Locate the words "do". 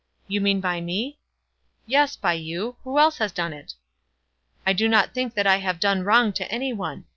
0.27-0.33, 4.73-4.87